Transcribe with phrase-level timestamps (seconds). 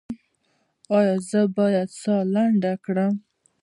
[0.97, 3.13] ایا زه باید ساه لنډه کړم؟